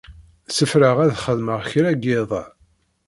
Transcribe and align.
Ssefraɣ 0.49 0.97
ad 1.05 1.11
xedmeɣ 1.23 1.59
kra 1.71 1.89
deg 1.93 2.03
yiḍ-a. 2.07 2.43